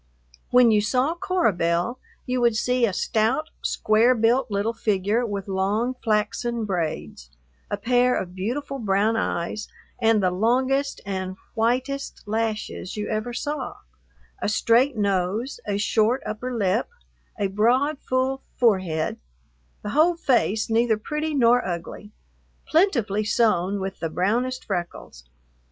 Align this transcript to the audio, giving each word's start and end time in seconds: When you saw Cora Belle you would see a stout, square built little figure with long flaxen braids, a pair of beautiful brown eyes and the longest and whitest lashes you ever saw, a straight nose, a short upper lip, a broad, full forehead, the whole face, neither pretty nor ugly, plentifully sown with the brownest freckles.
When 0.49 0.71
you 0.71 0.81
saw 0.81 1.13
Cora 1.13 1.53
Belle 1.53 1.99
you 2.25 2.41
would 2.41 2.55
see 2.55 2.87
a 2.87 2.91
stout, 2.91 3.51
square 3.61 4.15
built 4.15 4.49
little 4.49 4.73
figure 4.73 5.27
with 5.27 5.47
long 5.47 5.93
flaxen 6.03 6.65
braids, 6.65 7.29
a 7.69 7.77
pair 7.77 8.15
of 8.15 8.33
beautiful 8.33 8.79
brown 8.79 9.15
eyes 9.15 9.67
and 10.01 10.23
the 10.23 10.31
longest 10.31 11.01
and 11.05 11.37
whitest 11.53 12.23
lashes 12.25 12.97
you 12.97 13.09
ever 13.09 13.31
saw, 13.31 13.75
a 14.41 14.49
straight 14.49 14.97
nose, 14.97 15.59
a 15.67 15.77
short 15.77 16.23
upper 16.25 16.51
lip, 16.51 16.89
a 17.39 17.45
broad, 17.45 17.99
full 17.99 18.41
forehead, 18.57 19.19
the 19.83 19.89
whole 19.91 20.15
face, 20.15 20.67
neither 20.67 20.97
pretty 20.97 21.35
nor 21.35 21.63
ugly, 21.63 22.11
plentifully 22.65 23.23
sown 23.23 23.79
with 23.79 23.99
the 23.99 24.09
brownest 24.09 24.65
freckles. 24.65 25.25